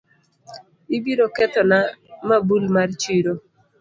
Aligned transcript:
Ibiro 0.95 1.25
kethona 1.35 1.77
mabul 2.27 2.63
mar 2.75 2.89
chiro 3.01 3.33